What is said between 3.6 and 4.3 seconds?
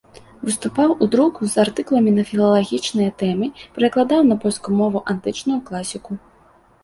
перакладаў